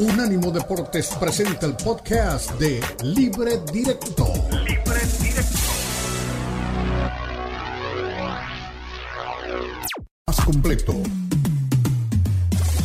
[0.00, 4.32] Unánimo Deportes presenta el podcast de Libre Directo.
[4.50, 5.58] Libre Directo.
[10.26, 10.94] Más completo.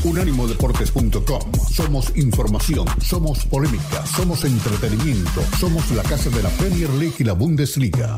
[0.04, 1.54] Unánimodeportes.com.
[1.71, 7.31] Somos información, somos polémica, somos entretenimiento, somos la casa de la Premier League y la
[7.31, 8.17] Bundesliga.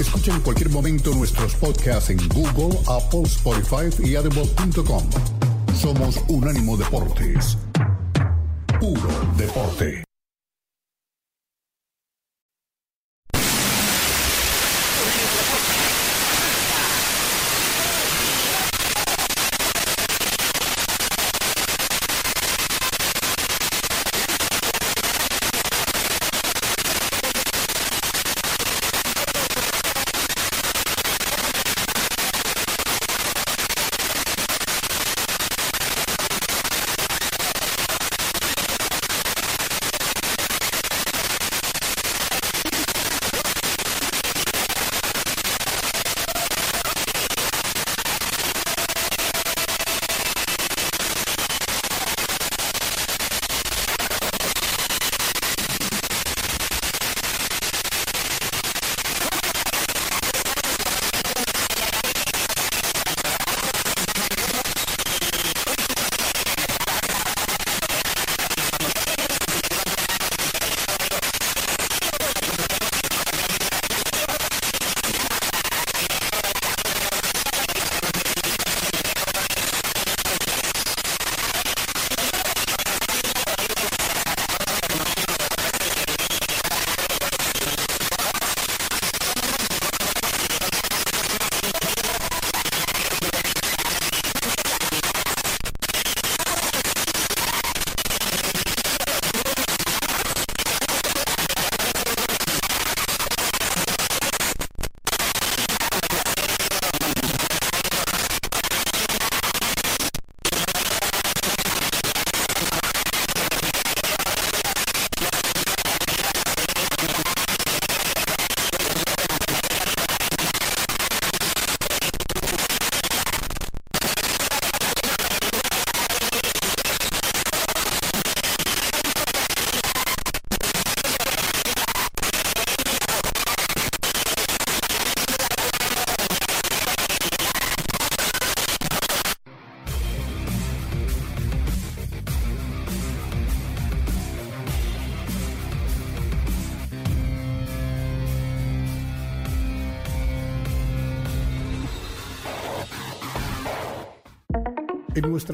[0.00, 5.04] Escucha en cualquier momento nuestros podcasts en Google, Apple, Spotify y Audible.com.
[5.80, 7.56] Somos Unánimo Deportes.
[8.84, 10.13] Puro deporte.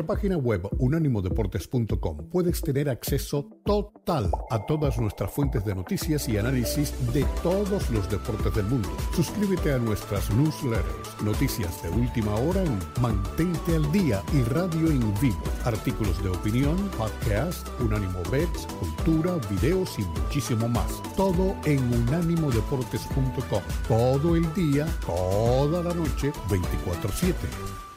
[0.01, 6.39] Nuestra página web unánimodeportes.com puedes tener acceso total a todas nuestras fuentes de noticias y
[6.39, 8.89] análisis de todos los deportes del mundo.
[9.15, 15.01] Suscríbete a nuestras newsletters, noticias de última hora en Mantente al Día y Radio en
[15.21, 21.03] Vivo, artículos de opinión, podcast, Unánimo Bets, cultura, videos y muchísimo más.
[21.17, 23.63] Todo en unánimodeportes.com.
[23.89, 27.90] Todo el día, toda la noche, 24/7.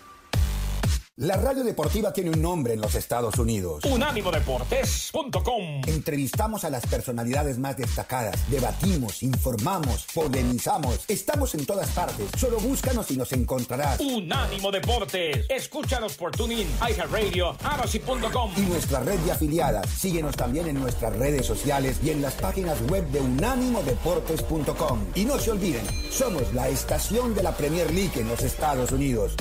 [1.18, 3.86] La radio deportiva tiene un nombre en los Estados Unidos.
[3.86, 5.82] Unánimodeportes.com.
[5.86, 11.06] Entrevistamos a las personalidades más destacadas, debatimos, informamos, polemizamos.
[11.08, 12.32] Estamos en todas partes.
[12.36, 14.00] Solo búscanos y nos encontrarás.
[14.00, 15.46] Unánimo Deportes.
[15.50, 18.52] Escúchanos por TuneIn, iHeartRadio, Amazon.com.
[18.58, 19.88] Y nuestra red de afiliadas.
[19.92, 25.06] Síguenos también en nuestras redes sociales y en las páginas web de unánimodeportes.com.
[25.14, 29.36] Y no se olviden, somos la estación de la Premier League en los Estados Unidos.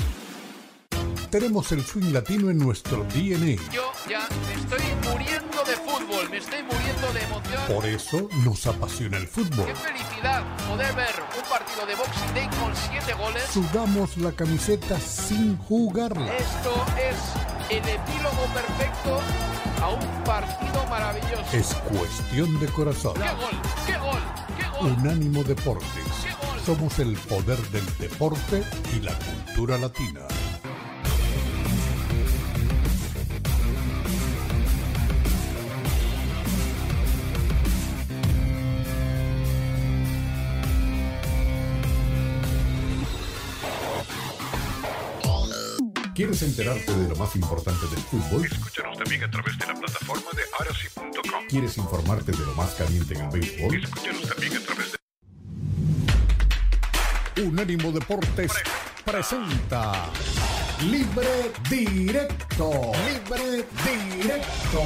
[1.32, 3.56] Tenemos el swing latino en nuestro DNA.
[3.72, 7.62] Yo ya me estoy muriendo de fútbol, me estoy muriendo de emoción.
[7.68, 9.64] Por eso nos apasiona el fútbol.
[9.64, 13.44] Qué felicidad poder ver un partido de Boxing Day con siete goles.
[13.50, 16.36] Sudamos la camiseta sin jugarla.
[16.36, 17.16] Esto es
[17.70, 19.20] el epílogo perfecto
[19.80, 21.56] a un partido maravilloso.
[21.56, 23.14] Es cuestión de corazón.
[23.14, 23.62] ¡Qué gol!
[23.86, 24.22] ¡Qué gol!
[24.58, 24.92] ¡Qué gol!
[24.98, 25.88] Unánimo Deportes.
[26.22, 26.60] ¡Qué gol!
[26.66, 28.62] Somos el poder del deporte
[28.94, 30.20] y la cultura latina.
[46.14, 48.44] ¿Quieres enterarte de lo más importante del fútbol?
[48.44, 51.46] Escúchanos también a través de la plataforma de arasi.com.
[51.48, 53.82] ¿Quieres informarte de lo más caliente en el béisbol?
[53.82, 54.98] Escúchanos también a través de
[57.42, 58.52] Unánimo Deportes
[59.04, 60.10] presenta
[60.82, 62.92] Libre Directo.
[63.06, 63.66] Libre
[64.20, 64.82] directo.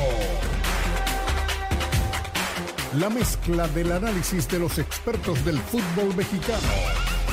[2.98, 6.68] La mezcla del análisis de los expertos del fútbol mexicano,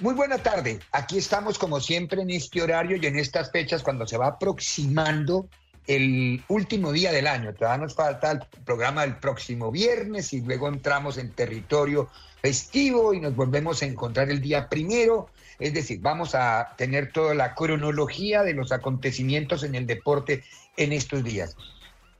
[0.00, 0.80] Muy buena tarde.
[0.92, 5.46] Aquí estamos como siempre en este horario y en estas fechas cuando se va aproximando
[5.86, 7.52] el último día del año.
[7.52, 12.08] Todavía nos falta el programa del próximo viernes y luego entramos en territorio
[12.40, 15.28] festivo y nos volvemos a encontrar el día primero.
[15.58, 20.44] Es decir, vamos a tener toda la cronología de los acontecimientos en el deporte
[20.78, 21.56] en estos días.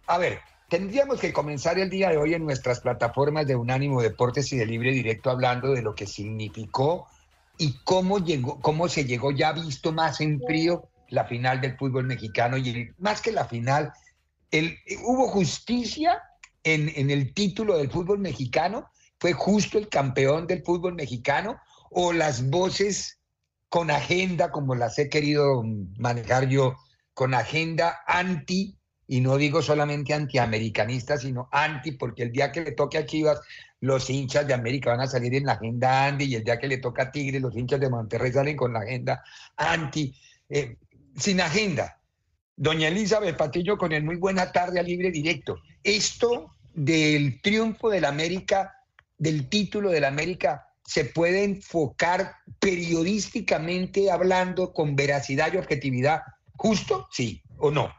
[0.06, 4.52] A ver, tendríamos que comenzar el día de hoy en nuestras plataformas de Unánimo Deportes
[4.52, 7.06] y de Libre Directo hablando de lo que significó
[7.60, 12.06] y cómo llegó, cómo se llegó ya visto más en frío la final del fútbol
[12.06, 13.92] mexicano y más que la final,
[14.50, 16.22] el, hubo justicia
[16.64, 21.60] en, en el título del fútbol mexicano, fue justo el campeón del fútbol mexicano
[21.90, 23.20] o las voces
[23.68, 25.62] con agenda, como las he querido
[25.98, 26.76] manejar yo,
[27.12, 32.72] con agenda anti, y no digo solamente antiamericanista, sino anti, porque el día que le
[32.72, 33.38] toque a Chivas,
[33.80, 36.68] los hinchas de América van a salir en la agenda anti, y el día que
[36.68, 39.22] le toca a Tigre, los hinchas de Monterrey salen con la agenda
[39.56, 40.14] anti.
[40.48, 40.76] Eh,
[41.16, 41.98] sin agenda.
[42.56, 45.58] Doña Elizabeth Patillo con el muy buena tarde a libre directo.
[45.82, 48.74] Esto del triunfo del América,
[49.16, 56.22] del título del América, se puede enfocar periodísticamente hablando con veracidad y objetividad.
[56.56, 57.08] ¿Justo?
[57.10, 57.94] Sí o no.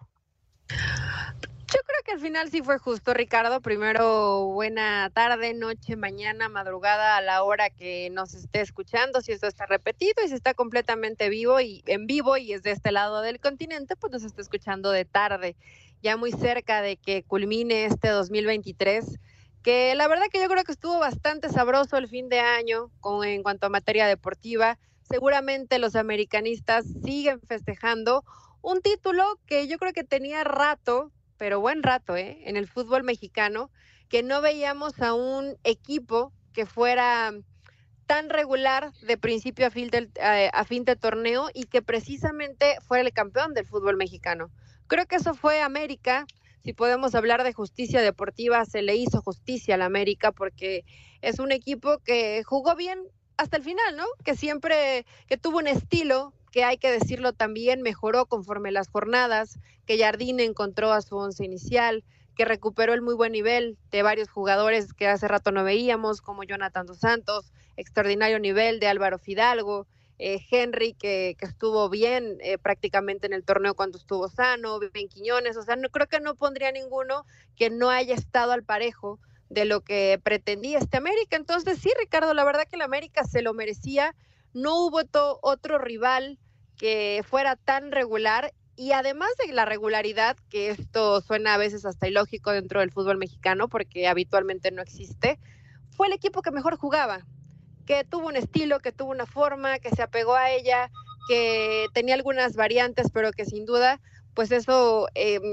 [2.12, 3.62] Al final sí fue justo, Ricardo.
[3.62, 9.48] Primero, buena tarde, noche, mañana, madrugada, a la hora que nos esté escuchando, si esto
[9.48, 13.22] está repetido y si está completamente vivo y en vivo y es de este lado
[13.22, 15.56] del continente, pues nos está escuchando de tarde,
[16.02, 19.18] ya muy cerca de que culmine este 2023
[19.64, 23.26] que la verdad que yo creo que estuvo bastante sabroso el fin de año con,
[23.26, 24.80] en cuanto a materia deportiva.
[25.10, 28.26] Seguramente los americanistas siguen festejando
[28.62, 31.12] un título que yo creo que tenía rato
[31.42, 32.38] pero buen rato, ¿eh?
[32.46, 33.72] En el fútbol mexicano,
[34.10, 37.34] que no veíamos a un equipo que fuera
[38.06, 42.78] tan regular de principio a fin, del, eh, a fin de torneo y que precisamente
[42.88, 44.52] fuera el campeón del fútbol mexicano.
[44.86, 46.28] Creo que eso fue América.
[46.64, 50.86] Si podemos hablar de justicia deportiva, se le hizo justicia a la América porque
[51.24, 53.00] es un equipo que jugó bien
[53.38, 54.06] hasta el final, ¿no?
[54.24, 59.58] Que siempre, que tuvo un estilo, que hay que decirlo también, mejoró conforme las jornadas,
[59.86, 62.04] que Jardine encontró a su once inicial,
[62.36, 66.44] que recuperó el muy buen nivel de varios jugadores que hace rato no veíamos, como
[66.44, 69.88] Jonathan dos Santos, extraordinario nivel de Álvaro Fidalgo,
[70.24, 75.58] eh, Henry, que, estuvo bien eh, prácticamente en el torneo cuando estuvo sano, Ben Quiñones,
[75.58, 77.26] o sea, no, creo que no pondría ninguno
[77.56, 79.20] que no haya estado al parejo
[79.50, 81.38] de lo que pretendía este América.
[81.38, 84.16] Entonces, sí, Ricardo, la verdad que el América se lo merecía
[84.54, 85.02] no hubo
[85.42, 86.40] otro rival
[86.78, 92.08] que fuera tan regular y además de la regularidad, que esto suena a veces hasta
[92.08, 95.40] ilógico dentro del fútbol mexicano porque habitualmente no existe,
[95.92, 97.26] fue el equipo que mejor jugaba,
[97.86, 100.90] que tuvo un estilo, que tuvo una forma, que se apegó a ella,
[101.28, 104.02] que tenía algunas variantes, pero que sin duda,
[104.34, 105.44] pues eso, em,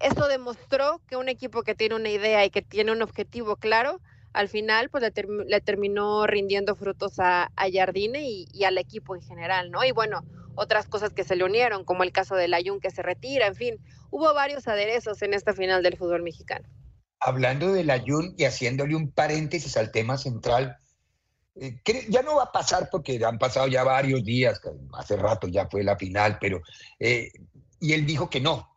[0.00, 4.00] eso demostró que un equipo que tiene una idea y que tiene un objetivo claro,
[4.32, 9.70] al final pues le, terminó rindiendo frutos a, a Jardine y, al equipo en general,
[9.70, 9.84] ¿no?
[9.84, 13.02] Y bueno, otras cosas que se le unieron, como el caso del Ayun que se
[13.02, 13.78] retira, en fin,
[14.10, 16.68] hubo varios aderezos en esta final del fútbol mexicano.
[17.20, 20.76] Hablando del Ayun y haciéndole un paréntesis al tema central,
[21.56, 24.60] eh, ya no va a pasar porque han pasado ya varios días,
[24.94, 26.62] hace rato ya fue la final, pero,
[27.00, 27.30] eh,
[27.80, 28.68] y él dijo que no,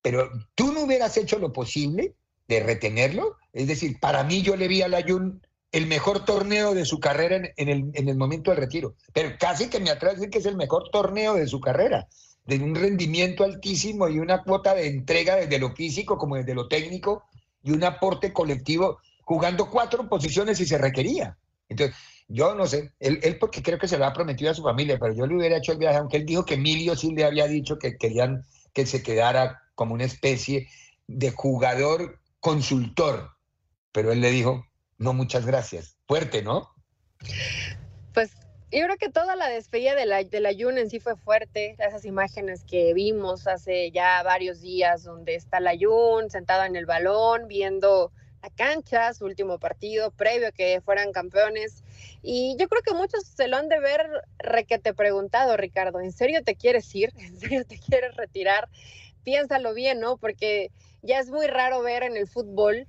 [0.00, 2.14] pero tú no hubieras hecho lo posible
[2.48, 3.36] de retenerlo.
[3.52, 7.36] Es decir, para mí yo le vi a Ayun el mejor torneo de su carrera
[7.56, 8.94] en, el, en, el, momento del retiro.
[9.14, 12.08] Pero casi que me atrevo a decir que es el mejor torneo de su carrera,
[12.44, 16.68] de un rendimiento altísimo y una cuota de entrega desde lo físico como desde lo
[16.68, 17.24] técnico
[17.62, 21.38] y un aporte colectivo jugando cuatro posiciones si se requería.
[21.68, 21.96] Entonces,
[22.28, 24.98] yo no sé, él, él, porque creo que se lo ha prometido a su familia,
[24.98, 27.46] pero yo le hubiera hecho el viaje, aunque él dijo que Emilio sí le había
[27.46, 30.68] dicho que querían que se quedara como una especie
[31.06, 33.30] de jugador consultor,
[33.92, 34.66] pero él le dijo,
[34.98, 35.96] no, muchas gracias.
[36.06, 36.68] Fuerte, ¿no?
[38.12, 38.32] Pues
[38.72, 41.76] Yo creo que toda la despedida de la, de en sí fue fuerte.
[41.78, 46.84] Esas imágenes que vimos hace ya varios días, donde está la Jun sentada en el
[46.84, 51.84] balón, viendo la cancha, su último partido, previo a que fueran campeones.
[52.22, 54.04] Y yo creo que muchos se lo han de ver
[54.38, 56.00] requete preguntado, Ricardo.
[56.00, 57.12] ¿En serio te quieres ir?
[57.18, 58.68] ¿En serio te quieres retirar?
[59.22, 60.16] Piénsalo bien, ¿no?
[60.16, 60.72] Porque
[61.02, 62.86] ya es muy raro ver en el fútbol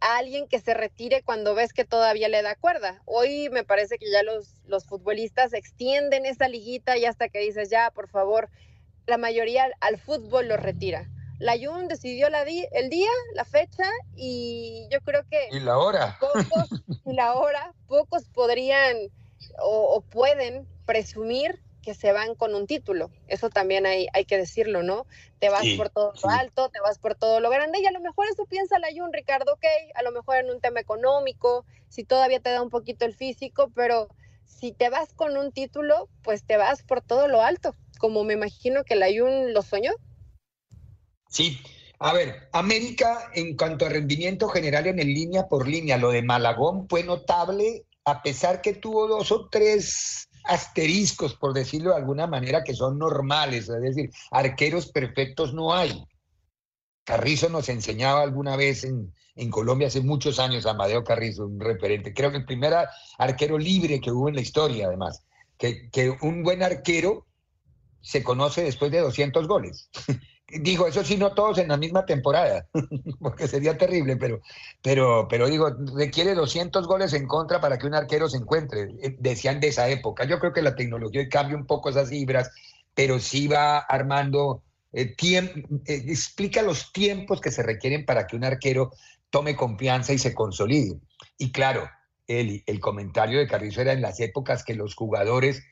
[0.00, 3.02] a alguien que se retire cuando ves que todavía le da cuerda.
[3.04, 7.70] Hoy me parece que ya los, los futbolistas extienden esa liguita y hasta que dices,
[7.70, 8.48] ya, por favor,
[9.06, 11.08] la mayoría al fútbol lo retira.
[11.38, 13.84] La Jun decidió la di el día, la fecha
[14.16, 15.48] y yo creo que...
[15.50, 16.16] Y la hora.
[16.18, 18.96] Pocos, y la hora, pocos podrían
[19.62, 23.12] o, o pueden presumir que se van con un título.
[23.28, 25.06] Eso también hay, hay que decirlo, ¿no?
[25.38, 26.22] Te vas Sí, por todo sí.
[26.24, 28.88] lo alto, te vas por todo lo grande y a lo mejor eso piensa la
[28.92, 29.64] Jun, Ricardo, ok,
[29.94, 33.70] a lo mejor en un tema económico, si todavía te da un poquito el físico,
[33.72, 34.08] pero
[34.44, 38.34] si te vas con un título, pues te vas por todo lo alto, como me
[38.34, 39.92] imagino que la Jun lo soñó.
[41.28, 41.60] Sí.
[42.00, 46.22] A ver, América en cuanto a rendimiento general en el línea por línea, lo de
[46.22, 52.26] Malagón fue notable, a pesar que tuvo dos o tres asteriscos, por decirlo de alguna
[52.26, 56.04] manera, que son normales, es decir, arqueros perfectos no hay.
[57.04, 62.12] Carrizo nos enseñaba alguna vez en, en Colombia hace muchos años, Amadeo Carrizo, un referente,
[62.12, 62.74] creo que el primer
[63.18, 65.22] arquero libre que hubo en la historia, además,
[65.58, 67.26] que, que un buen arquero
[68.00, 69.90] se conoce después de 200 goles.
[70.48, 72.68] Digo, eso sí, no todos en la misma temporada,
[73.20, 74.40] porque sería terrible, pero,
[74.80, 79.16] pero, pero digo, requiere 200 goles en contra para que un arquero se encuentre, eh,
[79.18, 80.24] decían de esa época.
[80.24, 82.52] Yo creo que la tecnología cambia un poco esas cifras,
[82.94, 84.62] pero sí va armando,
[84.92, 88.92] eh, tiemp- eh, explica los tiempos que se requieren para que un arquero
[89.30, 90.94] tome confianza y se consolide.
[91.38, 91.90] Y claro,
[92.28, 95.64] el, el comentario de Carrizo era en las épocas que los jugadores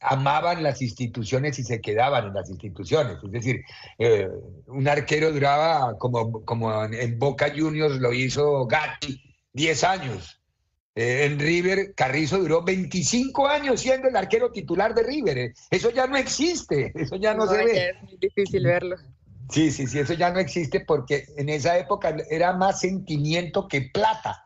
[0.00, 3.18] amaban las instituciones y se quedaban en las instituciones.
[3.22, 3.62] Es decir,
[3.98, 4.28] eh,
[4.66, 9.20] un arquero duraba, como, como en, Boca Juniors lo hizo Gatti,
[9.52, 10.40] 10 años.
[10.94, 15.38] Eh, en River, Carrizo duró 25 años siendo el arquero titular de River.
[15.38, 17.88] Eh, Eso ya no existe, eso ya no, se ya ve.
[17.90, 18.96] es muy difícil verlo.
[19.50, 23.82] Sí, sí, sí, eso ya no existe porque en esa época era más sentimiento que
[23.82, 24.41] plata.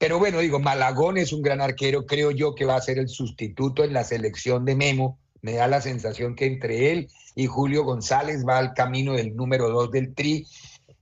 [0.00, 3.10] Pero bueno, digo, Malagón es un gran arquero, creo yo que va a ser el
[3.10, 5.18] sustituto en la selección de Memo.
[5.42, 9.68] Me da la sensación que entre él y Julio González va al camino del número
[9.68, 10.46] dos del Tri.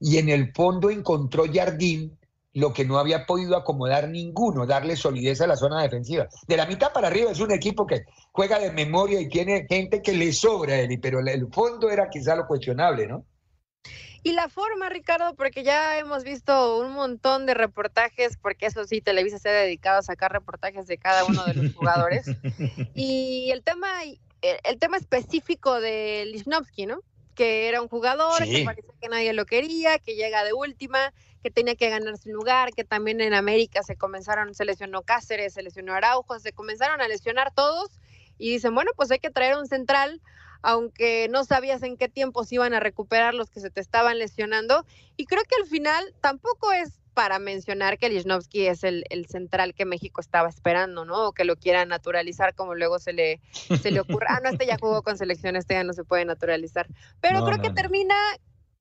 [0.00, 2.18] Y en el fondo encontró Jardín
[2.54, 6.26] lo que no había podido acomodar ninguno, darle solidez a la zona defensiva.
[6.48, 8.02] De la mitad para arriba es un equipo que
[8.32, 12.10] juega de memoria y tiene gente que le sobra a él, pero el fondo era
[12.10, 13.24] quizá lo cuestionable, ¿no?
[14.22, 19.00] Y la forma, Ricardo, porque ya hemos visto un montón de reportajes, porque eso sí,
[19.00, 22.26] Televisa se ha dedicado a sacar reportajes de cada uno de los jugadores.
[22.94, 24.18] y el tema, el,
[24.64, 27.00] el tema específico de Lichnowsky, ¿no?
[27.34, 28.50] Que era un jugador Sí.
[28.52, 32.30] que parecía que nadie lo quería, que llega de última, que tenía que ganar su
[32.30, 37.00] lugar, que también en América se comenzaron, se lesionó Cáceres, se lesionó Araujo, se comenzaron
[37.00, 37.90] a lesionar todos
[38.38, 40.20] y dicen, bueno, pues hay que traer un central
[40.62, 44.18] aunque no sabías en qué tiempo se iban a recuperar los que se te estaban
[44.18, 44.84] lesionando.
[45.16, 49.74] Y creo que al final tampoco es para mencionar que Lichnowsky es el, el central
[49.74, 51.26] que México estaba esperando, ¿no?
[51.28, 53.40] O que lo quiera naturalizar como luego se le,
[53.82, 54.26] se le ocurre.
[54.28, 56.86] Ah, no, este ya jugó con selección, este ya no se puede naturalizar.
[57.20, 57.74] Pero No, creo no, que no.
[57.74, 58.14] termina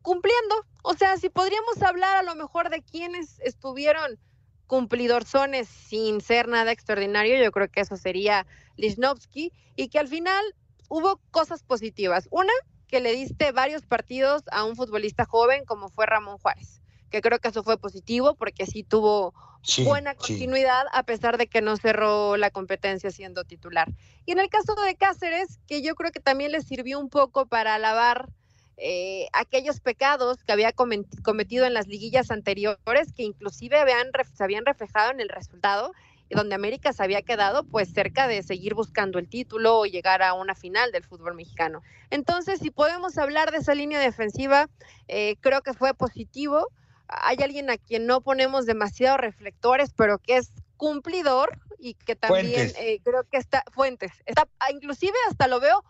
[0.03, 0.55] cumpliendo.
[0.83, 4.19] O sea, si podríamos hablar a lo mejor de quienes estuvieron
[4.67, 10.43] cumplidorzones sin ser nada extraordinario, yo creo que eso sería Lichnowsky y que al final
[10.87, 12.27] hubo cosas positivas.
[12.31, 12.53] Una,
[12.87, 17.39] que le diste varios partidos a un futbolista joven como fue Ramón Juárez, que creo
[17.39, 19.33] que eso fue positivo porque sí tuvo
[19.67, 20.17] Sí, buena sí.
[20.19, 23.91] continuidad a pesar de que no cerró la competencia siendo titular.
[24.25, 27.47] Y en el caso de Cáceres, que yo creo que también le sirvió un poco
[27.47, 28.29] para lavar
[28.77, 34.65] eh, aquellos pecados que había cometido en las liguillas anteriores, que inclusive habían, se habían
[34.65, 35.91] reflejado en el resultado,
[36.29, 40.33] donde América se había quedado pues cerca de seguir buscando el título o llegar a
[40.33, 41.81] una final del fútbol mexicano.
[42.09, 44.69] Entonces, si podemos hablar de esa línea defensiva,
[45.07, 46.67] eh, creo que fue positivo.
[47.07, 52.71] Hay alguien a quien no ponemos demasiados reflectores, pero que es cumplidor y que también
[52.79, 55.83] eh, creo que está Fuentes, está ah, inclusive hasta lo veo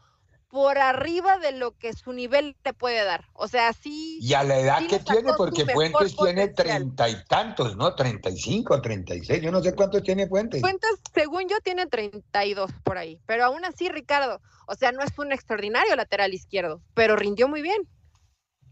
[0.50, 3.26] por arriba de lo que su nivel te puede dar.
[3.34, 7.16] O sea, sí Y a la edad sí que tiene, porque Fuentes tiene treinta y
[7.26, 7.94] tantos, ¿no?
[7.96, 10.62] Treinta y cinco, treinta y seis, yo no sé cuántos tiene Fuentes.
[10.62, 13.20] Fuentes, según yo, tiene 32 por ahí.
[13.26, 17.62] Pero aún así, Ricardo, o sea, no es un extraordinario lateral izquierdo, pero rindió muy
[17.62, 17.88] bien.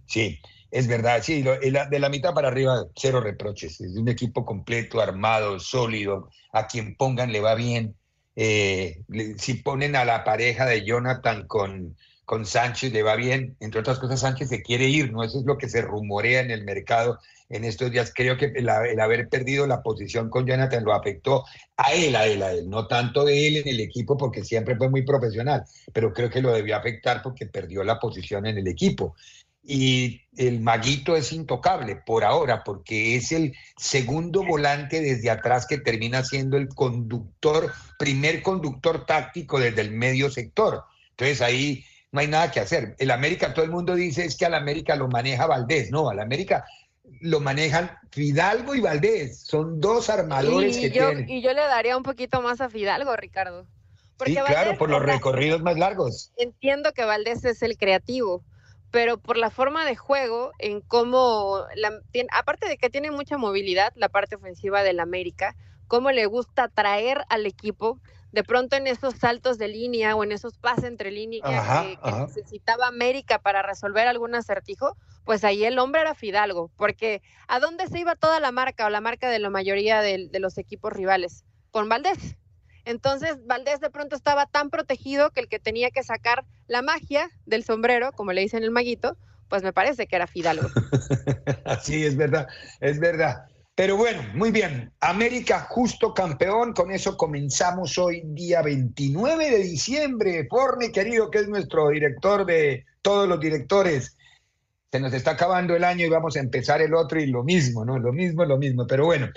[0.07, 0.39] Sí,
[0.71, 3.81] es verdad, sí, lo- de la- de la mitad para arriba, cero reproches.
[3.81, 7.95] Es un equipo completo, armado, sólido, a quien pongan le va bien.
[8.35, 9.01] Eh,
[9.37, 13.55] si ponen a la pareja de Jonathan con, con Sánchez le va bien.
[13.59, 15.23] Entre otras cosas, Sánchez se quiere ir, ¿no?
[15.23, 18.11] Eso es lo que se rumorea en el mercado en estos días.
[18.13, 21.45] Creo que el, el haber perdido la posición con Jonathan lo afectó
[21.77, 22.69] a él, a él, a él.
[22.69, 25.63] No tanto de él en el equipo porque siempre fue muy profesional,
[25.93, 29.15] pero creo que lo debió afectar porque perdió la posición en el equipo.
[29.67, 35.79] Y el maguito es intocable por ahora porque es el segundo volante desde atrás que
[35.79, 40.83] termina siendo el conductor, primer conductor táctico desde el medio sector.
[41.11, 42.95] Entonces ahí no hay nada que hacer.
[42.99, 45.89] El América, todo el mundo dice es que al América lo maneja Valdés.
[45.89, 46.65] No, al América
[47.21, 49.39] lo manejan Fidalgo y Valdés.
[49.41, 51.29] Son dos armadores que Y yo, tienen.
[51.29, 53.65] y yo le daría un poquito más a Fidalgo, Ricardo.
[54.17, 56.31] Porque Sí, claro, por los recorridos más largos.
[56.37, 58.43] entiendo que Valdés es el creativo,
[58.91, 63.37] pero por la forma de juego, en cómo, la- tiene- aparte de que tiene mucha
[63.37, 65.55] movilidad, la parte ofensiva del América,
[65.87, 67.99] cómo le gusta traer al equipo,
[68.31, 71.97] de pronto en esos saltos de línea o en esos pases entre líneas Ajá, que,
[71.97, 77.59] que necesitaba América para resolver algún acertijo, pues ahí el hombre era Fidalgo, porque ¿a
[77.59, 80.57] dónde se iba toda la marca o la marca de la mayoría del- de los
[80.57, 81.45] equipos rivales?
[81.71, 82.35] Con Valdés.
[82.85, 87.29] Entonces, Valdés de pronto estaba tan protegido que el que tenía que sacar la magia
[87.45, 89.17] del sombrero, como le dicen el maguito,
[89.49, 90.69] pues me parece que era Fidalgo.
[91.65, 92.47] Así es verdad,
[92.79, 93.45] es verdad.
[93.75, 94.93] Pero bueno, muy bien.
[95.01, 96.73] América justo campeón.
[96.73, 100.47] Con eso comenzamos hoy, día 29 de diciembre.
[100.49, 104.15] Forni, querido, que es nuestro director de todos los directores.
[104.93, 107.83] Se nos está acabando el año y vamos a empezar el otro y lo mismo,
[107.83, 107.99] ¿no?
[107.99, 108.87] Lo mismo, lo mismo.
[108.87, 109.27] Pero bueno,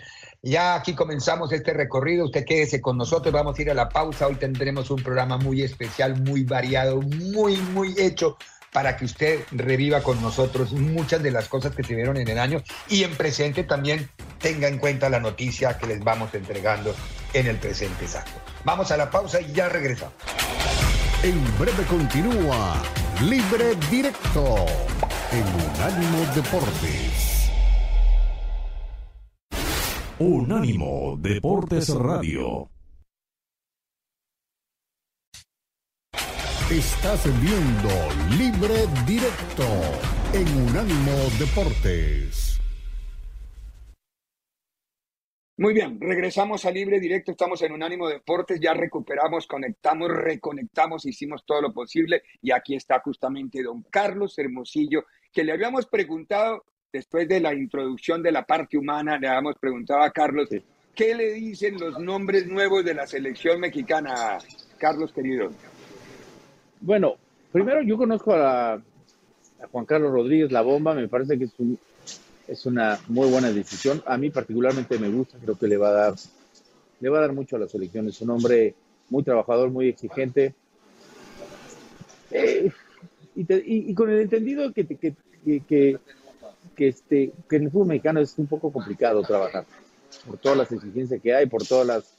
[0.42, 2.26] ya aquí comenzamos este recorrido.
[2.26, 3.32] Usted quédese con nosotros.
[3.32, 4.26] Vamos a ir a la pausa.
[4.26, 8.36] Hoy tendremos un programa muy especial, muy variado, muy, muy hecho
[8.72, 12.38] para que usted reviva con nosotros muchas de las cosas que se vieron en el
[12.38, 16.94] año y en presente también tenga en cuenta la noticia que les vamos entregando
[17.32, 18.40] en el presente exacto.
[18.64, 20.14] Vamos a la pausa y ya regresamos.
[21.22, 22.80] En breve continúa
[23.22, 24.54] Libre Directo
[25.32, 27.37] en Unánimo Deportes.
[30.20, 32.68] Unánimo Deportes Radio.
[36.68, 37.88] Estás viendo
[38.36, 39.62] Libre Directo
[40.34, 42.60] en Unánimo Deportes.
[45.56, 51.46] Muy bien, regresamos a Libre Directo, estamos en Unánimo Deportes, ya recuperamos, conectamos, reconectamos, hicimos
[51.46, 57.28] todo lo posible y aquí está justamente don Carlos Hermosillo, que le habíamos preguntado después
[57.28, 60.48] de la introducción de la parte humana, le habíamos preguntado a Carlos,
[60.94, 64.38] ¿qué le dicen los nombres nuevos de la selección mexicana,
[64.78, 65.50] Carlos querido?
[66.80, 67.16] Bueno,
[67.52, 68.80] primero yo conozco a, a
[69.70, 71.78] Juan Carlos Rodríguez La Bomba, me parece que es, un-
[72.46, 74.02] es una muy buena decisión.
[74.06, 76.14] A mí particularmente me gusta, creo que le va a dar,
[77.00, 78.08] le va a dar mucho a la selección.
[78.08, 78.74] Es un hombre
[79.10, 80.54] muy trabajador, muy exigente.
[82.30, 82.70] Eh,
[83.34, 85.98] y, te- y- y con el entendido que, que, que, que-
[86.78, 89.66] que este, que en el fútbol mexicano es un poco complicado trabajar
[90.24, 92.14] por todas las exigencias que hay, por todas las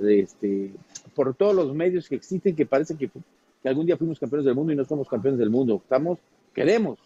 [0.00, 0.72] este,
[1.14, 4.54] por todos los medios que existen que parece que, que algún día fuimos campeones del
[4.54, 5.82] mundo y no somos campeones del mundo.
[5.82, 6.18] Estamos,
[6.54, 6.98] queremos,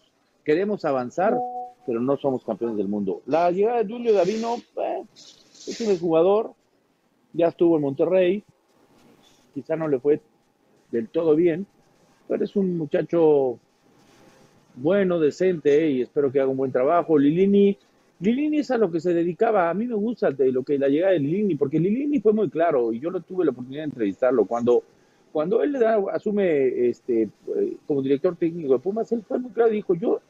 [0.45, 1.37] queremos avanzar,
[1.85, 3.21] pero no somos campeones del mundo.
[3.25, 5.03] La llegada de Julio Davino eh,
[5.67, 6.53] es un jugador,
[7.33, 8.43] ya estuvo en Monterrey,
[9.53, 10.21] quizá no le fue
[10.91, 11.67] del todo bien,
[12.29, 13.59] pero es un muchacho
[14.75, 17.17] bueno, decente y espero que haga un buen trabajo.
[17.17, 17.77] Lilini,
[18.19, 19.69] Lilini es a lo que se dedicaba.
[19.69, 22.49] A mí me gusta de lo que la llegada de Lilini, porque Lilini fue muy
[22.49, 24.83] claro y yo lo tuve la oportunidad de entrevistarlo cuando
[25.31, 25.75] cuando él
[26.13, 30.21] asume este eh, como director técnico de Pumas, él fue muy claro y dijo, yo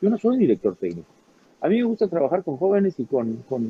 [0.00, 1.08] yo no soy director técnico.
[1.60, 3.64] A mí me gusta trabajar con jóvenes y con, con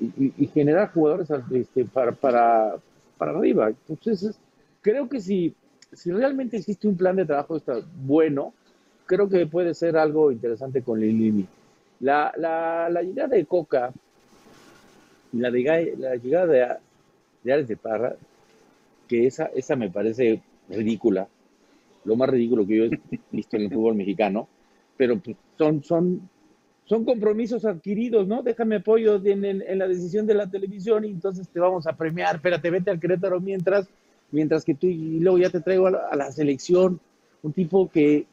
[0.00, 2.76] y- y generar jugadores este, para, para,
[3.18, 3.72] para arriba.
[3.88, 4.38] Entonces,
[4.82, 5.54] creo que si,
[5.92, 8.52] si realmente existe un plan de trabajo está bueno,
[9.06, 11.46] creo que puede ser algo interesante con Lilini.
[12.00, 13.92] La, la, la llegada de Coca
[15.32, 16.66] y la, la llegada de,
[17.42, 18.16] de Ares de Parra,
[19.08, 21.28] que esa, esa me parece ridícula,
[22.04, 24.48] lo más ridículo que yo he visto en el fútbol mexicano,
[24.96, 26.28] pero pues, son, son,
[26.84, 28.42] son compromisos adquiridos, ¿no?
[28.42, 31.96] Déjame apoyo en, en- en la decisión de la televisión y entonces te vamos a
[31.96, 33.88] premiar, espérate, vete al Querétaro mientras,
[34.30, 37.00] mientras que tú, y luego ya te traigo a la, a la selección,
[37.42, 38.26] un tipo que,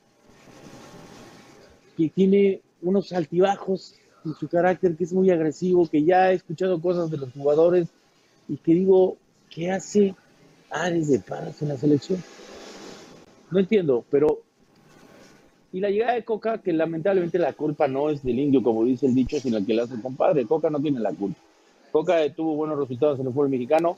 [1.97, 6.81] que tiene unos altibajos en su carácter, que es muy agresivo, que ya he escuchado
[6.81, 7.87] cosas de los jugadores
[8.47, 9.17] y que digo,
[9.49, 10.15] ¿qué hace
[10.69, 12.23] Ares de Parras en la selección?
[13.49, 14.41] No entiendo, pero...
[15.73, 19.05] Y la llegada de Coca, que lamentablemente la culpa no es del indio, como dice
[19.05, 20.45] el dicho, sino que la hace el compadre.
[20.45, 21.39] Coca no tiene la culpa.
[21.93, 23.97] Coca tuvo buenos resultados en el fútbol mexicano,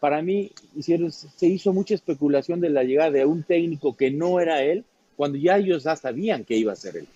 [0.00, 4.40] para mí hicieron, se hizo mucha especulación de la llegada de un técnico que no
[4.40, 4.84] era él,
[5.16, 7.08] cuando ya ellos ya sabían que iba a ser él.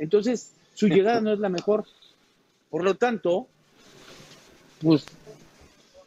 [0.00, 1.84] Entonces, su llegada no es la mejor.
[2.70, 3.46] Por lo tanto,
[4.80, 5.04] pues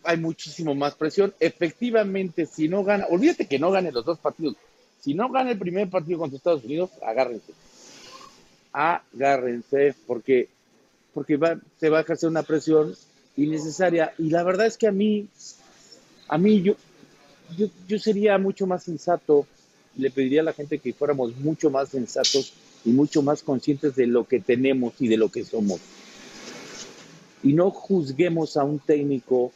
[0.03, 1.33] hay muchísimo más presión.
[1.39, 4.55] Efectivamente, si no gana, olvídate que no gane los dos partidos.
[4.99, 7.53] Si no gana el primer partido contra Estados Unidos, agárrense.
[8.71, 10.49] Agárrense, porque,
[11.13, 12.95] porque va, se va a ejercer una presión
[13.37, 14.13] innecesaria.
[14.17, 15.27] Y la verdad es que a mí,
[16.29, 16.73] a mí yo,
[17.55, 19.45] yo, yo sería mucho más sensato,
[19.97, 22.53] le pediría a la gente que fuéramos mucho más sensatos
[22.85, 25.79] y mucho más conscientes de lo que tenemos y de lo que somos.
[27.43, 29.51] Y no juzguemos a un técnico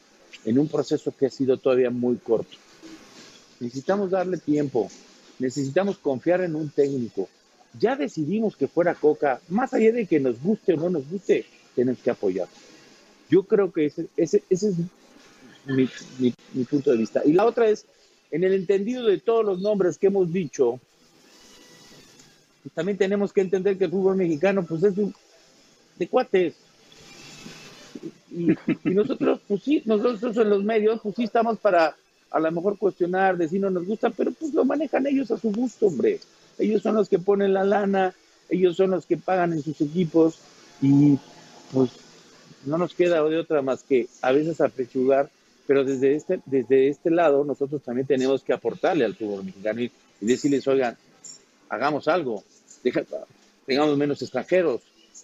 [0.46, 2.58] en un proceso que ha sido todavía muy corto.
[3.60, 4.90] Necesitamos darle tiempo,
[5.40, 7.28] necesitamos confiar en un técnico.
[7.80, 11.46] Ya decidimos que fuera Coca, más allá de que nos guste o no nos guste,
[11.76, 12.48] tenemos que apoyar.
[13.30, 14.76] Yo creo que ese, ese, ese es
[15.66, 17.22] mi, mi, mi punto de vista.
[17.26, 17.86] Y la otra es,
[18.32, 20.80] en el entendido de todos los nombres que hemos dicho,
[22.74, 26.56] también tenemos que entender que el fútbol mexicano pues es de, cuates.
[28.32, 31.96] Y, nosotros, pues sí, nosotros en los medios, pues sí estamos para
[32.30, 35.52] a lo mejor cuestionar, decir no nos gusta, pero pues lo manejan ellos a su
[35.52, 36.20] gusto, hombre.
[36.60, 38.14] Ellos son los que ponen la lana,
[38.50, 40.40] ellos son los que pagan en sus equipos
[40.82, 41.18] y
[41.72, 41.92] pues
[42.66, 45.30] no nos queda de otra más que a veces apechugar,
[45.66, 49.92] pero desde este, desde este lado nosotros también tenemos que aportarle al fútbol mexicano y
[50.20, 50.98] decirles, oigan,
[51.70, 52.44] hagamos algo,
[52.92, 53.04] deja,
[53.66, 54.82] tengamos menos extranjeros,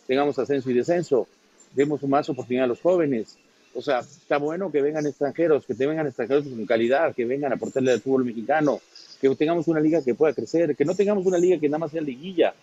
[0.08, 1.28] tengamos ascenso y descenso,
[1.74, 3.38] demos más oportunidad a los jóvenes.
[3.76, 7.52] O sea, está bueno que vengan extranjeros, que te vengan extranjeros con calidad, que vengan
[7.52, 8.80] a aportarle al fútbol mexicano,
[9.20, 11.92] que tengamos una liga que pueda crecer, que no tengamos una liga que nada más
[11.92, 12.54] sea liguilla,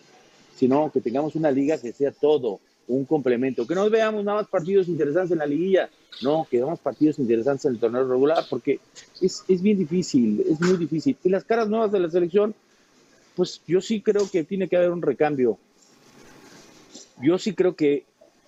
[0.57, 4.49] sino que tengamos una liga que sea todo, un complemento, que no veamos nada más
[4.49, 5.89] partidos interesantes en la liguilla,
[6.23, 8.79] no, que veamos partidos interesantes en el torneo regular, porque
[9.21, 11.17] es, es bien difícil, es muy difícil.
[11.25, 12.55] Y las caras nuevas de la selección,
[13.35, 15.59] pues yo sí creo que tiene que haber un recambio.
[17.23, 18.05] Yo sí creo que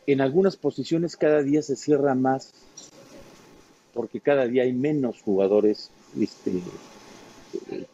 [0.06, 2.52] en algunas posiciones cada día se cierra más,
[3.92, 6.62] porque cada día hay menos jugadores este,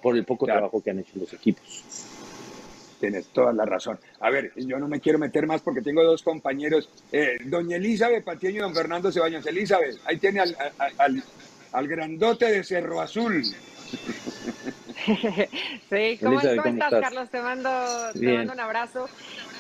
[0.00, 0.60] por el poco Claro.
[0.60, 1.84] trabajo que han hecho los equipos.
[3.00, 3.98] Tienes toda la razón.
[4.20, 8.24] A ver, yo no me quiero meter más porque tengo dos compañeros, eh, doña Elizabeth
[8.24, 9.46] Patiño y don Fernando Ceballos.
[9.46, 11.24] Elizabeth, ahí tiene al, al, al-
[11.70, 13.44] al grandote de Cerro Azul.
[15.90, 17.00] Sí, ¿cómo, Elizabeth, cómo ¿cómo estás?
[17.00, 17.30] Carlos?
[17.30, 17.70] Te mando,
[18.12, 19.08] te mando un abrazo.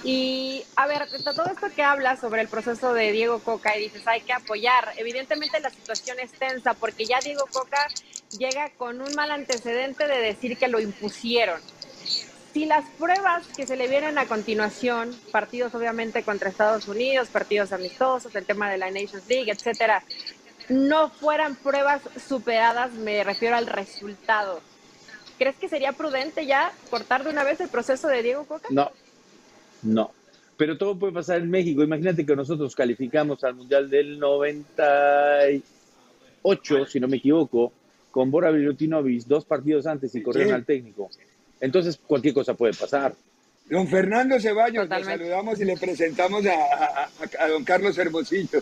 [0.04, 4.06] Y a ver, todo esto que hablas sobre el proceso de Diego Coca y dices,
[4.06, 4.92] hay que apoyar.
[4.96, 7.88] Evidentemente la situación es tensa porque ya Diego Coca
[8.38, 11.60] llega con un mal antecedente de decir que lo impusieron.
[12.52, 17.72] Si las pruebas que se le vienen a continuación, partidos obviamente contra Estados Unidos, partidos
[17.72, 20.02] amistosos, el tema de la Nations League, etcétera,
[20.68, 24.60] no fueran pruebas superadas, me refiero al resultado.
[25.38, 28.68] ¿Crees que sería prudente ya cortar de una vez el proceso de Diego Coca?
[28.70, 28.90] No,
[29.82, 30.10] no.
[30.56, 31.82] Pero todo puede pasar en México.
[31.84, 35.62] Imagínate que nosotros calificamos al Mundial del 98,
[36.86, 37.72] si no me equivoco,
[38.10, 40.54] con Bora Milutinovic dos partidos antes y corrieron Sí.
[40.56, 41.08] al técnico.
[41.60, 43.14] Entonces cualquier cosa puede pasar.
[43.70, 48.60] Don Fernando Ceballos, le saludamos y le presentamos a, a- a- a don Carlos Hermosillo.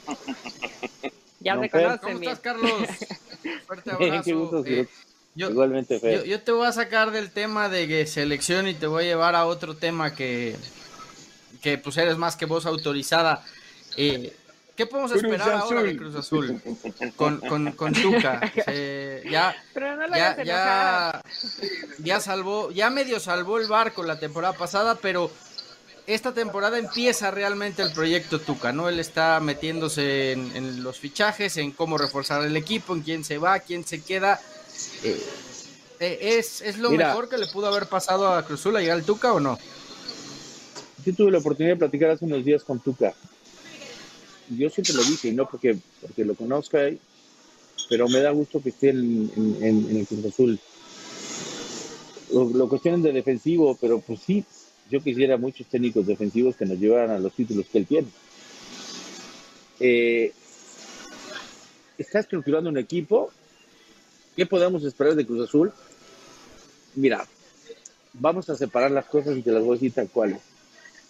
[1.40, 2.72] Ya No, se conocen ¿Cómo estás, Carlos?
[3.66, 4.22] Fuerte abrazo.
[4.24, 4.88] Qué gusto, Eh,
[5.36, 6.20] yo, Igualmente, Fer.
[6.20, 9.34] yo, yo te voy a sacar del tema de selección y te voy a llevar
[9.36, 10.56] a otro tema que,
[11.60, 13.44] que pues eres más que voz autorizada.
[13.96, 14.34] Eh,
[14.74, 15.96] ¿Qué podemos Cruz esperar ahora de.
[15.96, 16.60] Cruz Azul
[17.16, 18.52] con, con, con Tuca?
[18.64, 21.22] Se- ya, Pero no lo ya, ya,
[21.98, 25.30] ya salvó, ya medio salvó el barco la temporada pasada, pero
[26.06, 28.88] esta temporada empieza realmente el proyecto Tuca, ¿no?
[28.90, 33.38] Él está metiéndose en, en los fichajes, en cómo reforzar el equipo, en quién se
[33.38, 34.40] va, quién se queda.
[35.02, 35.20] Eh,
[36.00, 37.08] eh, ¿es, ¿Es lo Mira.
[37.08, 39.56] mejor que le pudo haber pasado a Cruzul a llegar al Tuca o no?
[41.04, 43.14] Yo tuve la oportunidad de platicar hace unos días con Tuca.
[44.48, 46.78] Yo siempre lo dije, y no porque, porque lo conozca,
[47.88, 50.58] pero me da gusto que esté en, en- en- en el Cruz Azul.
[52.32, 54.44] Lo, lo cuestionan de defensivo, pero pues sí,
[54.90, 58.08] yo quisiera muchos técnicos defensivos que nos llevaran a los títulos que él tiene.
[59.80, 60.32] Eh,
[61.98, 63.32] está estructurando un equipo.
[64.36, 65.72] ¿Qué podemos esperar de Cruz Azul?
[66.94, 67.26] Mira,
[68.12, 70.38] vamos a separar las cosas y te las voy a decir tal cual.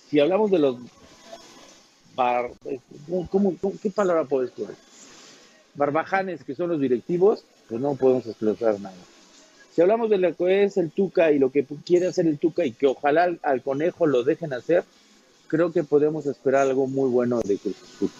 [0.08, 0.76] Si hablamos de los
[2.14, 2.50] bar,
[3.08, 4.76] ¿cómo, cómo- cómo- qué palabra puedes poner?
[5.74, 8.96] Barbajanes que son los directivos, pues no podemos explotar nada.
[9.74, 12.64] Si hablamos de lo que es el Tuca y lo que quiere hacer el Tuca
[12.64, 14.84] y que ojalá al, al conejo lo dejen hacer,
[15.48, 18.10] creo que podemos esperar algo muy bueno de Cruz Azul.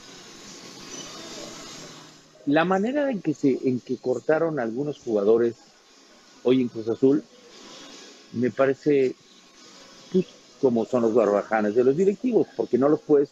[2.46, 5.56] La manera en que se, en que cortaron algunos jugadores
[6.44, 7.24] hoy en Cruz Azul,
[8.32, 9.14] me parece
[10.12, 10.26] pues,
[10.60, 13.30] como son los barbajanes de los directivos, porque no los puedes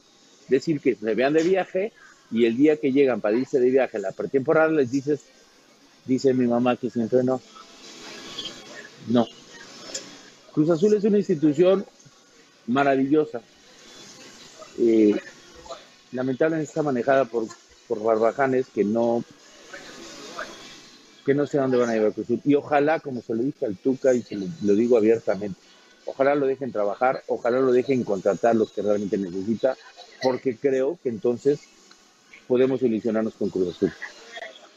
[0.48, 1.92] decir que se vean de viaje
[2.30, 5.20] y el día que llegan para irse de viaje a la pretemporada les dices,
[6.04, 7.40] dice mi mamá que siempre no.
[9.08, 9.26] No.
[10.52, 11.84] Cruz Azul es una institución
[12.66, 13.42] maravillosa.
[14.78, 15.14] Eh,
[16.12, 17.46] lamentablemente está manejada por,
[17.88, 19.24] por barbajanes que no
[21.24, 22.40] que no sé dónde van a llevar Cruz Azul.
[22.44, 25.58] Y ojalá, como se lo dije al Tuca y se lo, lo digo abiertamente,
[26.04, 29.74] ojalá lo dejen trabajar, ojalá lo dejen contratar los que realmente necesita,
[30.22, 31.60] porque creo que entonces
[32.46, 33.92] podemos ilusionarnos con Cruz Azul.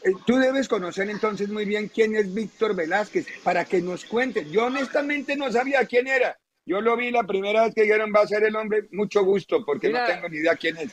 [0.04, 4.48] Eh, Tú debes conocer entonces muy bien quién es Víctor Velázquez para que nos cuente.
[4.50, 6.38] Yo honestamente no sabía quién era.
[6.64, 9.64] Yo lo vi la primera vez que dijeron va a ser el hombre, mucho gusto,
[9.64, 10.06] porque Mira.
[10.06, 10.90] no tengo ni idea quién es.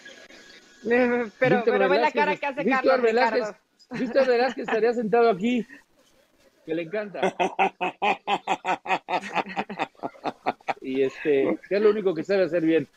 [1.40, 3.58] Pero, pero ve la cara que hace Víctor Carlos, Velázquez, Ricardo.
[4.00, 5.66] Víctor Velázquez estaría sentado aquí,
[6.66, 7.36] que le encanta.
[10.82, 12.88] Y este, que es lo único que sabe hacer bien.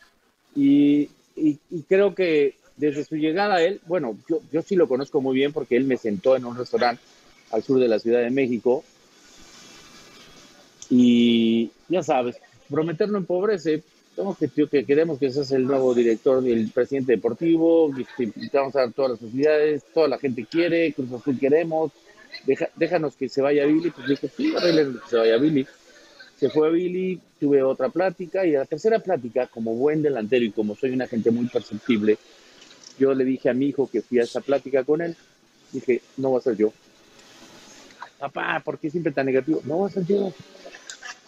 [0.54, 4.86] Y, y- y creo que desde su llegada a él, bueno, yo, yo sí lo
[4.88, 7.02] conozco muy bien porque él me sentó en un restaurante
[7.50, 8.84] al sur de la Ciudad de México.
[10.90, 12.36] Y ya sabes,
[12.70, 13.82] prometer no empobrece.
[14.38, 18.92] Que, que queremos que seas el nuevo director, el presidente deportivo, que vamos a dar
[18.92, 21.92] todas las facilidades, toda la gente quiere, Cruz Azul queremos,
[22.44, 23.90] deja- déjanos que se vaya Billy.
[23.90, 25.66] Pues dije, sí, arreglen que se vaya Billy.
[26.36, 30.50] Se fue Billy, tuve otra plática y a la tercera plática, como buen delantero y
[30.50, 32.18] como soy una gente muy perceptible,
[32.98, 35.14] yo le dije a mi hijo que fui a esa plática con él,
[35.72, 36.72] dije, no va a ser yo.
[38.18, 39.62] Papá, ¿por qué siempre tan negativo?
[39.64, 40.32] No va a ser yo.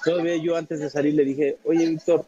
[0.05, 2.24] Todavía yo antes de salir le dije, oye Víctor,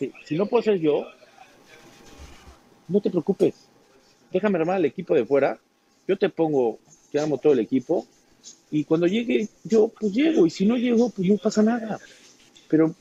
[0.00, 1.06] si, si no puedo ser yo,
[2.88, 3.54] no te preocupes.
[4.32, 5.60] Déjame armar el equipo de fuera.
[6.08, 6.78] Yo te pongo,
[7.12, 8.06] te armo todo el equipo.
[8.70, 10.46] Y cuando llegue yo, pues llego.
[10.46, 11.98] Y si no llego, pues no pasa nada.
[12.68, 12.94] Pero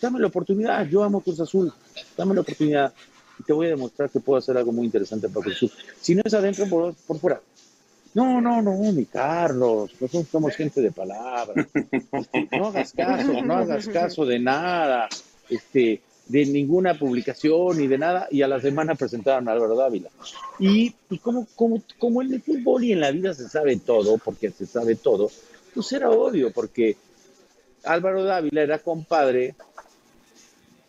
[0.00, 0.88] dame la oportunidad.
[0.88, 1.72] Yo amo Cruz Azul.
[2.16, 2.94] Dame la oportunidad.
[3.38, 5.72] Y te voy a demostrar que puedo hacer algo muy interesante para Cruz Azul.
[6.00, 7.40] Si no es adentro, por, por fuera.
[8.14, 9.92] No, no, no, mi Carlos.
[10.00, 11.66] Nosotros somos gente de palabra.
[12.12, 15.08] Este, no hagas caso, no hagas caso de nada.
[15.48, 20.10] Este, de ninguna publicación ni de nada, y a la semana presentaron a Álvaro Dávila.
[20.58, 24.18] Y pues como, como, como en el fútbol y en la vida se sabe todo,
[24.18, 25.30] porque se sabe todo,
[25.74, 26.96] pues era obvio, porque
[27.84, 29.54] Álvaro Dávila era compadre,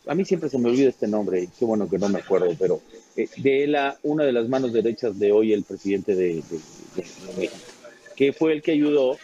[0.07, 2.81] a mí siempre se me olvida este nombre, qué bueno que no me acuerdo, pero
[3.15, 6.43] eh, de la, una de las manos derechas de hoy el presidente de,
[8.15, 9.17] que fue el que ayudó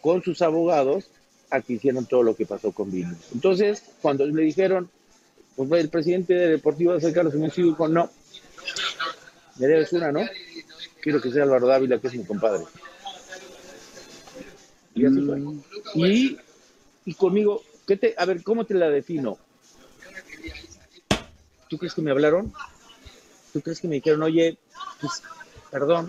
[0.00, 1.04] con sus abogados
[1.50, 3.14] a que hicieron todo lo que pasó con Vini.
[3.34, 4.88] Entonces, cuando le dijeron,
[5.56, 8.10] pues el presidente de Deportivo de Carlos Mencillo dijo, no,
[9.58, 10.20] me debes una, ¿no?
[11.00, 12.64] Quiero que sea Álvaro Dávila, que es mi compadre.
[14.94, 15.40] Y así fue.
[15.94, 16.38] Y,
[17.04, 19.38] y conmigo, ¿qué te, a ver, ¿cómo te la defino?
[21.68, 22.52] ¿Tú crees que me hablaron?
[23.52, 24.58] ¿Tú crees que me dijeron, oye,
[25.00, 25.22] pues,
[25.70, 26.08] perdón,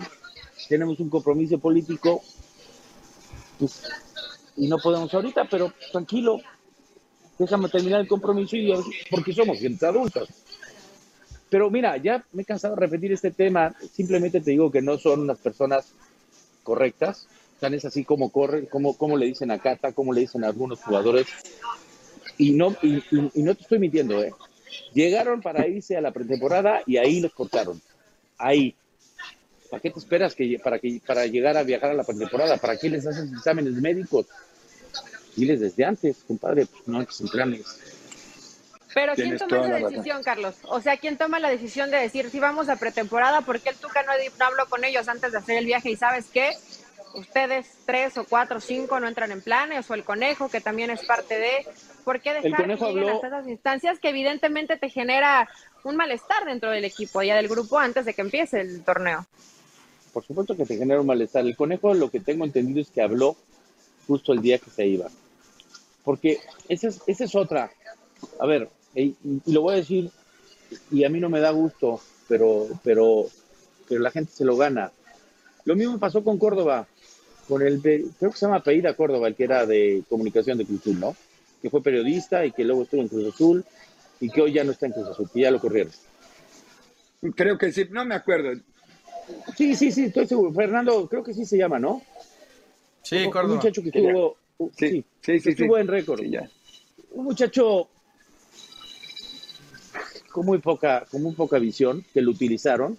[0.68, 2.22] tenemos un compromiso político,
[3.58, 3.82] pues,
[4.56, 6.40] y no podemos ahorita, pero tranquilo,
[7.38, 8.72] déjame terminar el compromiso y
[9.10, 10.28] porque somos gente adultas.
[11.50, 14.98] Pero mira, ya me he cansado de repetir este tema, simplemente te digo que no
[14.98, 15.92] son unas personas
[16.62, 17.28] correctas,
[17.60, 20.80] tan es así como corren, como, como le dicen a Cata, como le dicen algunos
[20.80, 21.26] jugadores,
[22.38, 24.32] y no, y no te estoy mintiendo, ¿eh?
[24.92, 27.80] Llegaron para irse a la pretemporada y ahí los cortaron.
[28.38, 28.74] Ahí.
[29.70, 32.56] ¿Para qué te esperas que, para, que, para llegar a viajar a la pretemporada?
[32.58, 34.26] ¿Para qué les haces exámenes médicos?
[35.36, 37.66] Diles desde antes, compadre, pues no antes en planes.
[38.94, 40.54] Pero ¿quién Tienes toma esa la decisión, Carlos?
[40.68, 43.40] O sea, ¿quién toma la decisión de decir si vamos a pretemporada?
[43.40, 45.90] ¿Por qué el Tuca no, no habló con ellos antes de hacer el viaje?
[45.90, 46.52] ¿Y sabes qué?
[47.14, 50.90] Ustedes tres o cuatro o cinco no entran en planes, o el conejo, que también
[50.90, 51.66] es parte de...
[52.04, 55.48] ¿Por qué dejar Conejo que lleguen habló- hasta esas instancias que evidentemente te genera
[55.84, 59.26] un malestar dentro del equipo, ya del grupo, antes de que empiece el torneo?
[60.12, 61.44] Por supuesto que te genera un malestar.
[61.44, 63.36] El conejo, lo que tengo entendido es que habló
[64.06, 65.08] justo el día que se iba.
[66.04, 67.70] Porque esa es, esa es otra.
[68.38, 70.10] A ver, y, y lo voy a decir,
[70.90, 73.26] y a mí no me da gusto, pero, pero,
[73.88, 74.92] pero la gente se lo gana.
[75.64, 76.86] Lo mismo pasó con Córdoba,
[77.48, 80.80] con el, creo que se llama Peida Córdoba, el que era de comunicación de Cruz
[80.80, 81.16] Azul, ¿no?
[81.62, 83.64] Que fue periodista y que luego estuvo en Cruz Azul
[84.20, 85.92] y que hoy ya no está en Cruz Azul, que ya lo corrieron.
[87.34, 88.60] Creo que sí, no me acuerdo.
[89.56, 90.52] Sí, sí, sí, estoy seguro.
[90.52, 92.02] Fernando, creo que sí se llama, ¿no?
[93.02, 93.54] Sí, Córdoba.
[93.54, 94.36] Un muchacho que estuvo,
[94.76, 95.80] sí, sí, sí, estuvo sí.
[95.80, 96.20] en récord.
[96.20, 96.48] Sí, ya.
[97.12, 97.88] Un muchacho
[100.30, 102.98] con muy poca, con muy poca visión, que lo utilizaron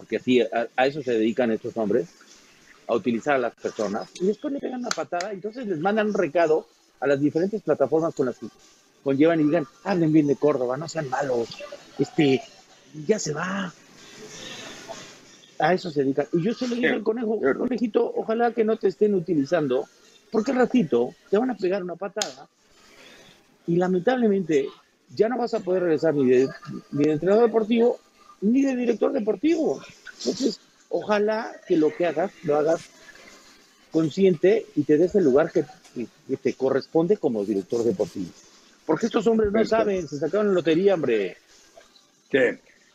[0.00, 2.08] porque así a, a eso se dedican estos hombres,
[2.86, 6.06] a utilizar a las personas, y después le pegan una patada, y entonces les mandan
[6.06, 6.66] un recado
[7.00, 8.46] a las diferentes plataformas con las que
[9.04, 11.50] conllevan y digan, hablen bien de Córdoba, no sean malos,
[11.98, 12.40] este,
[13.06, 13.74] ya se va.
[15.58, 16.26] A eso se dedican.
[16.32, 19.86] Y yo se lo digo al conejo, conejito, ojalá que no te estén utilizando,
[20.30, 22.48] porque al ratito te van a pegar una patada
[23.66, 24.68] y lamentablemente
[25.14, 26.48] ya no vas a poder regresar ni de,
[26.92, 27.98] ni de entrenador deportivo
[28.42, 29.80] ni de director deportivo.
[30.18, 32.80] Entonces, ojalá que lo que hagas, lo hagas
[33.90, 35.64] consciente y te des el lugar que,
[35.94, 38.30] que- que te corresponde como director deportivo.
[38.86, 39.76] Porque estos hombres no Perfecto.
[39.76, 41.36] saben, se sacaron la lotería, hombre.
[42.30, 42.38] Sí,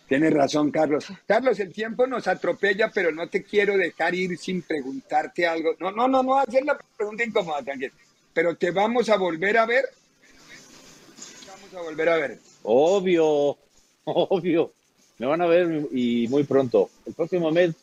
[0.07, 1.05] tienes razón, Carlos.
[1.25, 5.75] Carlos, el tiempo nos atropella, pero no te quiero dejar ir sin preguntarte algo.
[5.79, 7.63] No, no, no, no, hacer la pregunta incómoda.
[8.33, 9.85] Pero te vamos a volver a ver.
[11.47, 12.39] Vamos a volver a ver.
[12.63, 13.57] Obvio,
[14.03, 14.71] obvio.
[15.17, 16.89] Me van a ver y muy pronto.
[17.05, 17.73] El próximo mes,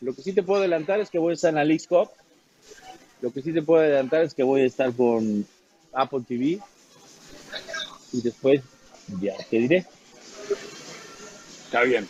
[0.00, 2.08] lo que sí te puedo adelantar es que voy a estar en la Leagues Cup.
[3.20, 5.46] Lo que sí te puedo adelantar es que voy a estar con
[5.92, 6.58] Apple TV.
[8.12, 8.62] Y después
[9.20, 9.86] ya te diré.
[11.68, 12.08] Está bien.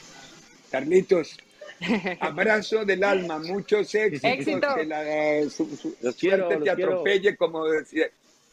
[0.71, 1.37] Carlitos,
[2.21, 4.31] abrazo del alma, muchos éxitos.
[4.39, 4.75] Éxito.
[4.77, 6.91] Que la su- su- Los quiero, suerte te quiero.
[6.93, 8.07] atropelle, como decía.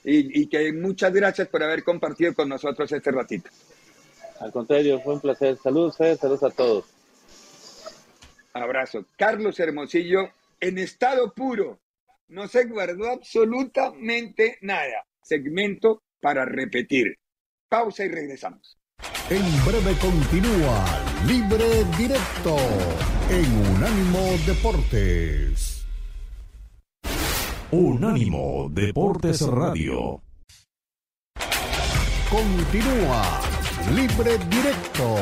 [0.04, 3.50] Y, y que muchas gracias por haber compartido con nosotros este ratito.
[4.40, 5.58] Al contrario, fue un placer.
[5.62, 6.86] Saludos, Fede, saludos a todos.
[8.54, 9.06] Abrazo.
[9.18, 11.80] Carlos Hermosillo, en estado puro.
[12.28, 15.06] No se guardó absolutamente nada.
[15.22, 17.18] Segmento para repetir.
[17.68, 18.78] Pausa y regresamos.
[19.28, 20.86] En breve continúa
[21.26, 22.58] Libre Directo
[23.28, 25.84] en Unánimo Deportes.
[27.72, 30.22] Unánimo Deportes Radio.
[32.30, 33.42] Continúa
[33.96, 35.16] Libre Directo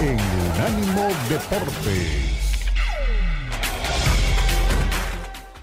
[0.00, 0.18] en
[0.54, 2.70] Unánimo Deportes.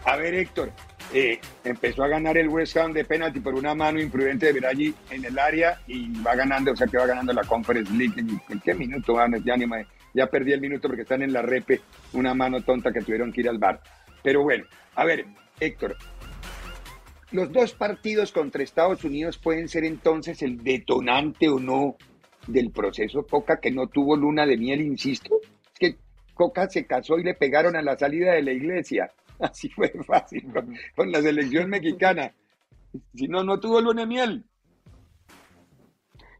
[0.05, 0.71] A ver, Héctor,
[1.13, 4.93] eh, empezó a ganar el West Ham de penalti por una mano imprudente de Veraggi
[5.09, 8.13] en el área y va ganando, o sea que va ganando la Conference League.
[8.17, 9.41] ¿En, qué minuto van?
[9.43, 9.55] Ya,
[10.13, 11.81] ya perdí el minuto porque están en la repe,
[12.13, 13.81] una mano tonta que tuvieron que ir al bar.
[14.21, 14.65] Pero bueno,
[14.95, 15.25] a ver,
[15.59, 15.95] Héctor,
[17.31, 21.97] los dos partidos contra Estados Unidos pueden ser entonces el detonante o no
[22.47, 25.39] del proceso Coca que no tuvo luna de miel, insisto.
[25.73, 25.97] Es que
[26.33, 29.11] Coca se casó y le pegaron a la salida de la iglesia.
[29.39, 32.33] Así fue fácil con, la selección mexicana.
[33.13, 34.45] Si no, no tuvo luna de miel.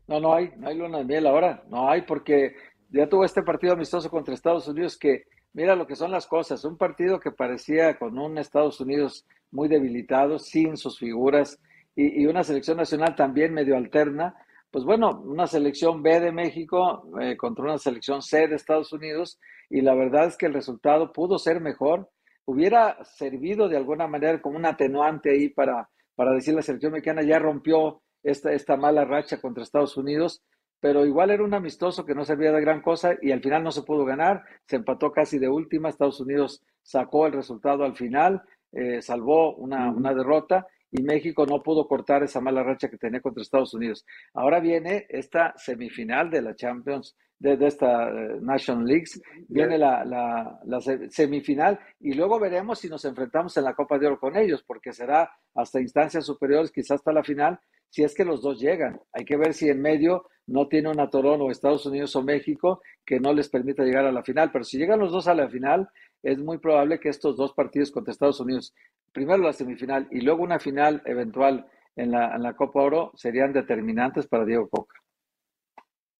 [0.08, 2.56] No, no hay, no hay luna de miel ahora, no hay porque
[2.90, 6.64] ya tuvo este partido amistoso contra Estados Unidos que mira lo que son las cosas,
[6.64, 11.60] un partido que parecía con un Estados Unidos muy debilitado, sin sus figuras
[11.94, 14.36] y, y una selección nacional también medio alterna,
[14.72, 19.40] pues bueno, una selección B de México eh, contra una selección C de Estados Unidos
[19.70, 22.10] y la verdad es que el resultado pudo ser mejor,
[22.48, 27.22] hubiera servido de alguna manera como un atenuante ahí para, para decir la selección mexicana
[27.22, 30.42] ya rompió esta, esta mala racha contra Estados Unidos,
[30.80, 33.72] pero igual era un amistoso que no servía de gran cosa y al final no
[33.72, 38.42] se pudo ganar, se empató casi de última, Estados Unidos sacó el resultado al final,
[38.72, 43.22] eh, salvó una, una derrota y México no pudo cortar esa mala racha que tenía
[43.22, 44.06] contra Estados Unidos.
[44.34, 50.04] Ahora viene esta semifinal de la Champions, de, de esta eh, National Leagues, viene la,
[50.04, 54.20] la, la se- semifinal y luego veremos si nos enfrentamos en la Copa de Oro
[54.20, 58.42] con ellos, porque será hasta instancias superiores, quizás hasta la final, si es que los
[58.42, 59.00] dos llegan.
[59.14, 62.82] Hay que ver si en medio no tiene un atorón o Estados Unidos o México
[63.06, 65.50] que no les permita llegar a la final, pero si llegan los dos a la
[65.50, 65.90] final,
[66.24, 68.74] es muy probable que estos dos partidos contra Estados Unidos,
[69.12, 73.54] primero la semifinal y luego una final eventual en la, en la Copa Oro, serían
[73.54, 75.02] determinantes para Diego Coca.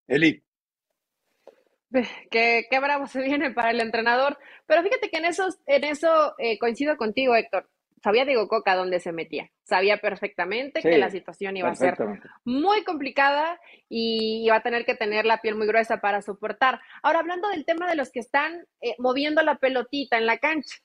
[0.06, 0.42] Eli.
[2.30, 4.38] Qué, qué bravo se viene para el entrenador.
[4.66, 7.68] Pero fíjate que en, esos, en eso eh, coincido contigo, Héctor.
[8.02, 9.50] Sabía Diego Coca dónde se metía.
[9.64, 11.96] Sabía perfectamente Sí, que la situación iba a ser
[12.44, 16.80] muy complicada y iba a tener que tener la piel muy gruesa para soportar.
[17.02, 20.76] Ahora, hablando del tema de los que están eh, moviendo la pelotita en la cancha,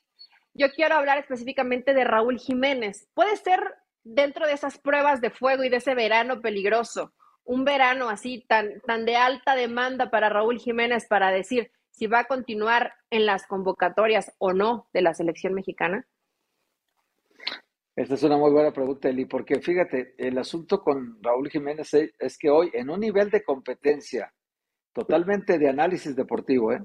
[0.54, 3.08] yo quiero hablar específicamente de Raúl Jiménez.
[3.14, 3.60] Puede ser
[4.04, 7.12] dentro de esas pruebas de fuego y de ese verano peligroso,
[7.44, 12.20] un verano así tan, tan de alta demanda para Raúl Jiménez para decir si va
[12.20, 16.06] a continuar en las convocatorias o no de la selección mexicana.
[17.96, 22.38] Esta es una muy buena pregunta, Eli, porque fíjate, el asunto con Raúl Jiménez es,
[22.38, 24.32] que hoy, en un nivel de competencia
[24.92, 26.82] totalmente de análisis deportivo, ¿eh?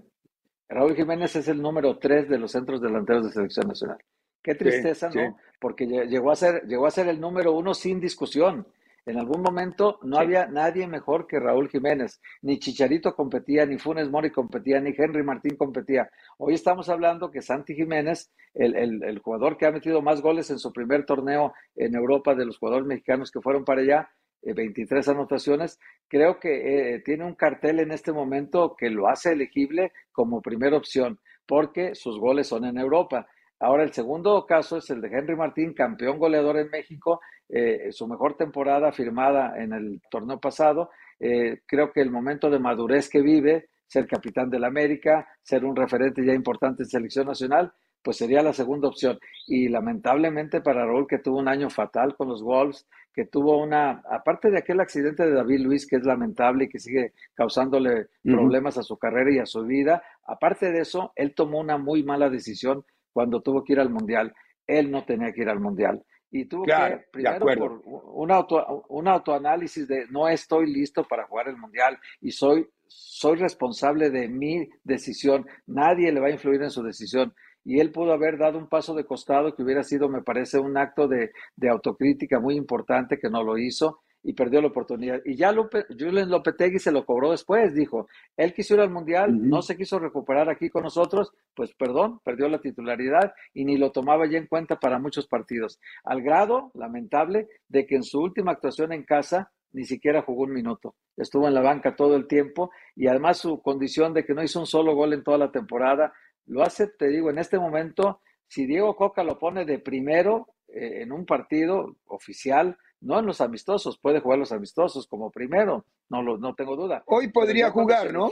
[0.68, 3.98] Raúl Jiménez es el número tres de los centros delanteros de selección nacional.
[4.44, 5.18] Qué tristeza, sí.
[5.18, 5.36] ¿no?
[5.60, 8.68] Porque lle- llegó a ser, llegó a ser el número uno sin discusión.
[9.06, 12.22] En algún momento no había nadie mejor que Raúl Jiménez.
[12.42, 16.10] Ni Chicharito competía, ni Funes Mori competía, ni Henry Martín competía.
[16.38, 20.60] Hoy estamos hablando que Santi Jiménez, el, el jugador que ha metido más goles en
[20.60, 24.10] su primer torneo en Europa de los jugadores mexicanos que fueron para allá,
[24.42, 29.34] 23 eh, anotaciones, creo que eh, tiene un cartel en este momento que lo hace
[29.34, 33.28] elegible como primera opción, porque sus goles son en Europa.
[33.60, 38.08] Ahora, el segundo caso es el de Henry Martín, campeón goleador en México, eh, su
[38.08, 40.90] mejor temporada firmada en el torneo pasado.
[41.20, 46.26] creo que el momento de madurez que vive, ser capitán del América, ser un referente
[46.26, 49.20] ya importante en selección nacional, pues sería la segunda opción.
[49.48, 54.02] Y lamentablemente para Raúl, que tuvo un año fatal con los Wolves, que tuvo una,
[54.10, 58.78] aparte de aquel accidente de David Luis, que es lamentable y que sigue causándole problemas
[58.78, 62.30] a su carrera y a su vida, aparte de eso, él tomó una muy mala
[62.30, 62.86] decisión
[63.20, 64.34] cuando tuvo que ir al Mundial.
[64.66, 66.02] Él no tenía que ir al Mundial.
[66.32, 71.50] Y tuvo que, primero, por un, auto, un autoanálisis de no estoy listo para jugar
[71.50, 75.46] el Mundial y soy, soy responsable de mi decisión.
[75.68, 77.34] Nadie le va a influir en su decisión
[77.66, 80.78] y él pudo haber dado un paso de costado que hubiera sido, me parece, un
[80.78, 81.32] acto de,
[81.70, 85.22] autocrítica muy importante que no lo hizo y perdió la oportunidad.
[85.26, 89.48] Y ya Lupe, Julian Lopetegui se lo cobró después, dijo, él quiso ir al Mundial,
[89.50, 93.92] no se quiso recuperar aquí con nosotros, pues perdón, perdió la titularidad y ni lo
[93.92, 95.80] tomaba ya en cuenta para muchos partidos.
[96.04, 100.54] Al grado, lamentable, de que en su última actuación en casa ni siquiera jugó un
[100.54, 100.96] minuto.
[101.16, 104.60] Estuvo en la banca todo el tiempo y además su condición de que no hizo
[104.60, 106.14] un solo gol en toda la temporada,
[106.48, 111.02] lo hace, te digo, en este momento, si Diego Coca lo pone de primero eh,
[111.04, 116.22] en un partido oficial, no en los amistosos, puede jugar los amistosos como primero, no,
[116.22, 117.04] lo, no tengo duda.
[117.06, 118.30] Hoy podría jugar, ¿no?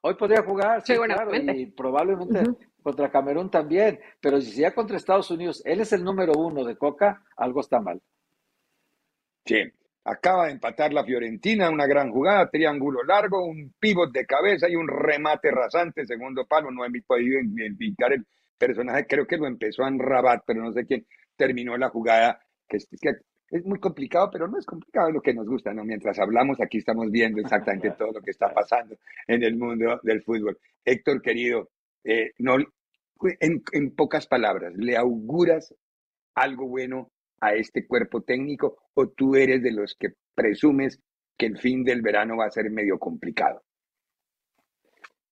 [0.00, 2.44] hoy podría jugar, sí, claro, y probablemente
[2.82, 6.76] contra Camerún también, pero si ya contra Estados Unidos, él es el número uno de
[6.76, 8.02] Coca, algo está mal.
[9.46, 9.72] Sí,
[10.06, 14.76] Acaba de empatar la Fiorentina, una gran jugada, triángulo largo, un pivot de cabeza y
[14.76, 16.70] un remate rasante, segundo palo.
[16.70, 18.26] No he podido identificar el
[18.58, 21.06] personaje, creo que lo empezó en Rabat, pero no sé quién
[21.36, 22.38] terminó la jugada.
[22.68, 22.78] Que
[23.54, 25.84] es muy complicado, pero no es complicado lo que nos gusta, ¿no?
[25.84, 28.96] Mientras hablamos, aquí estamos viendo exactamente todo lo que está pasando
[29.28, 30.58] en el mundo del fútbol.
[30.84, 31.70] Héctor, querido,
[32.02, 35.72] eh, no, en, en pocas palabras, ¿le auguras
[36.34, 41.00] algo bueno a este cuerpo técnico o tú eres de los que presumes
[41.38, 43.62] que el fin del verano va a ser medio complicado?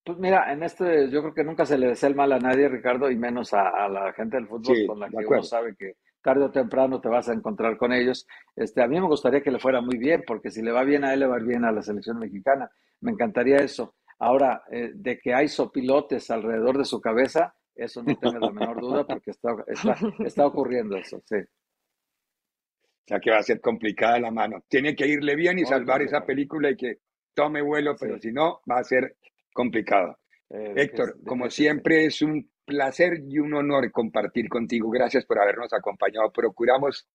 [0.04, 2.68] Pues mira, en este yo creo que nunca se le desea el mal a nadie,
[2.68, 6.44] Ricardo, y menos a, la gente del fútbol con la que uno sabe que tarde
[6.44, 8.26] o temprano te vas a encontrar con ellos.
[8.56, 11.04] Este, a mí me gustaría que le fuera muy bien, porque si le va bien
[11.04, 12.70] a él, le va bien a la selección mexicana.
[13.00, 13.96] Me encantaría eso.
[14.18, 18.80] Ahora, eh, de que hay sopilotes alrededor de su cabeza, eso no tengo la menor
[18.80, 21.36] duda, porque está, está, está ocurriendo eso, sí.
[21.36, 24.62] O sea que va a ser complicada la mano.
[24.68, 26.98] Tiene que irle bien y salvar esa película y que
[27.34, 29.16] tome vuelo, pero si no, va a ser
[29.52, 30.18] complicado.
[30.50, 34.90] Eh, Héctor, como siempre, es un placer y un honor compartir contigo.
[34.90, 36.30] Gracias por habernos acompañado.
[36.30, 37.08] Procuramos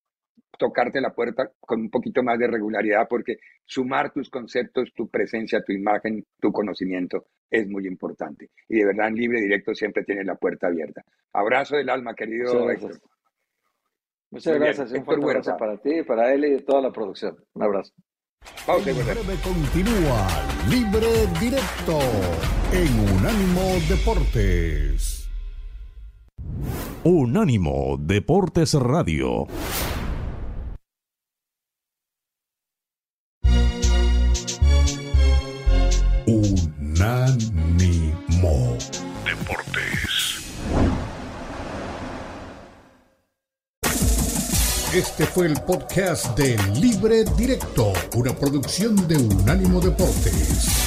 [0.57, 5.63] tocarte la puerta con un poquito más de regularidad porque sumar tus conceptos, tu presencia,
[5.63, 8.49] tu imagen, tu conocimiento es muy importante.
[8.67, 11.03] Y de verdad, en libre directo siempre tienes la puerta abierta.
[11.33, 12.99] Abrazo del alma, querido Héctor.
[14.29, 14.91] Muchas gracias.
[14.91, 17.37] un fuerte abrazo para ti, para él y toda la producción.
[17.53, 17.93] Un abrazo.
[18.65, 20.27] Pausa breve continúa
[20.69, 21.07] Libre
[21.39, 21.99] Directo
[22.71, 25.16] en Unánimo Deportes.
[27.03, 29.47] Unánimo Deportes Radio.
[36.25, 37.67] Unánimo
[44.93, 50.86] Este fue el podcast de Libre Directo, una producción de Unánimo Deportes.